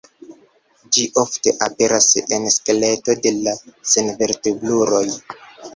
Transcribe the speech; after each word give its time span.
Ĝi 0.95 1.03
ofte 1.23 1.53
aperas 1.67 2.09
en 2.39 2.49
skeleto 2.57 3.19
de 3.27 3.37
la 3.45 3.55
senvertebruloj. 3.95 5.07